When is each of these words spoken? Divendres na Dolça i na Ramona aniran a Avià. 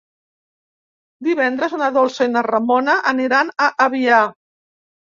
Divendres 1.27 1.77
na 1.83 1.91
Dolça 1.99 2.29
i 2.31 2.33
na 2.33 2.45
Ramona 2.49 2.99
aniran 3.15 3.57
a 3.67 3.73
Avià. 3.89 4.27